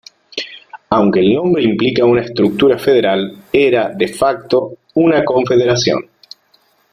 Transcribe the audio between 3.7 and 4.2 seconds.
"de